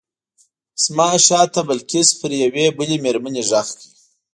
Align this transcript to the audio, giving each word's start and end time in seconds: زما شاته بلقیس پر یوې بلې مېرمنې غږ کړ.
زما 0.83 1.09
شاته 1.25 1.61
بلقیس 1.69 2.09
پر 2.19 2.31
یوې 2.43 2.65
بلې 2.77 2.97
مېرمنې 3.03 3.41
غږ 3.49 3.67
کړ. 3.77 3.87